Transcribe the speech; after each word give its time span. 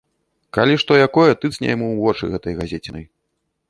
Калі 0.57 0.77
што 0.85 0.97
якое, 1.07 1.27
тыцні 1.45 1.71
яму 1.75 1.87
ў 1.89 1.95
вочы 2.11 2.23
гэтай 2.35 2.53
газецінай. 2.65 3.11